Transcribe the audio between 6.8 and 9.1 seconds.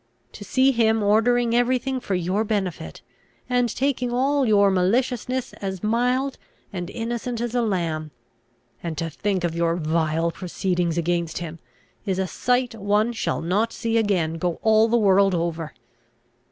innocent as a lamb, and